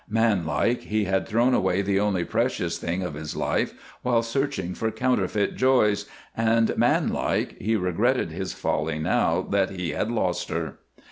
Manlike, 0.09 0.81
he 0.81 1.03
had 1.03 1.27
thrown 1.27 1.53
away 1.53 1.83
the 1.83 1.99
only 1.99 2.23
precious 2.25 2.79
thing 2.79 3.03
of 3.03 3.13
his 3.13 3.35
life 3.35 3.71
while 4.01 4.23
searching 4.23 4.73
for 4.73 4.89
counterfeit 4.89 5.55
joys, 5.55 6.07
and, 6.35 6.75
man 6.75 7.09
like, 7.13 7.55
he 7.61 7.75
regretted 7.75 8.31
his 8.31 8.51
folly 8.51 8.97
now 8.97 9.43
that 9.51 9.69
he 9.69 9.91
had 9.91 10.09
lost 10.09 10.49
her. 10.49 10.79